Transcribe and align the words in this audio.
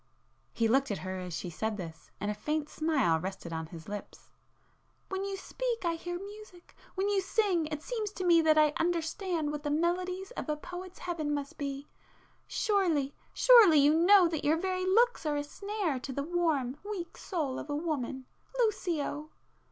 he 0.51 0.67
looked 0.67 0.89
at 0.89 0.97
her 1.05 1.19
as 1.19 1.31
she 1.37 1.47
said 1.51 1.77
this, 1.77 2.09
and 2.19 2.31
a 2.31 2.33
faint 2.33 2.67
smile 2.67 3.19
rested 3.19 3.53
on 3.53 3.67
his 3.67 3.87
lips—"When 3.87 5.23
you 5.23 5.37
speak, 5.37 5.85
I 5.85 5.93
hear 5.93 6.17
music—when 6.17 7.07
you 7.07 7.21
sing, 7.21 7.67
it 7.67 7.83
seems 7.83 8.11
to 8.13 8.25
me 8.25 8.41
that 8.41 8.57
I 8.57 8.73
understand 8.77 9.51
what 9.51 9.61
the 9.61 9.69
melodies 9.69 10.31
of 10.31 10.49
a 10.49 10.57
poet's 10.57 10.97
heaven 10.97 11.31
must 11.31 11.59
be;—surely, 11.59 13.13
surely 13.31 13.77
you 13.77 13.93
know 13.93 14.27
that 14.27 14.43
your 14.43 14.57
very 14.57 14.85
looks 14.85 15.23
are 15.27 15.35
a 15.37 15.43
snare 15.43 15.99
to 15.99 16.11
the 16.11 16.23
warm 16.23 16.77
weak 16.83 17.15
soul 17.15 17.59
of 17.59 17.69
a 17.69 17.75
woman! 17.75 18.25
Lucio! 18.57 19.29